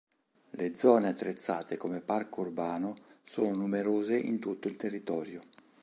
Le 0.49 0.75
zone 0.75 1.09
attrezzate 1.09 1.77
come 1.77 2.01
parco 2.01 2.41
urbano 2.41 2.95
sono 3.23 3.53
numerose 3.53 4.17
in 4.17 4.39
tutto 4.39 4.67
il 4.67 4.75
territorio. 4.75 5.43